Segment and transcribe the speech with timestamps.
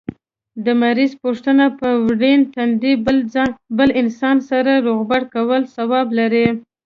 [0.65, 2.93] د مریض پوښتنه په ورين تندي
[3.77, 6.47] بل انسان سره روغبړ کول ثواب لري